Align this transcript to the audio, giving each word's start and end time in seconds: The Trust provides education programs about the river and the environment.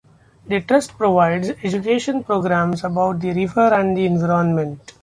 The 0.47 0.61
Trust 0.61 0.97
provides 0.97 1.49
education 1.63 2.23
programs 2.23 2.83
about 2.83 3.19
the 3.19 3.33
river 3.33 3.71
and 3.71 3.95
the 3.95 4.05
environment. 4.07 4.93